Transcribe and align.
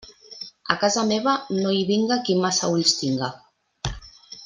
A 0.73 0.77
casa 0.83 1.03
meva 1.11 1.35
no 1.59 1.75
hi 1.75 1.83
vinga 1.91 2.19
qui 2.25 2.39
massa 2.47 2.71
ulls 2.79 2.99
tinga. 3.03 3.31